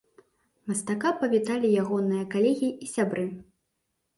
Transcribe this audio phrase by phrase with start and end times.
[0.69, 3.29] Мастака павіталі ягоныя калегі і сябры.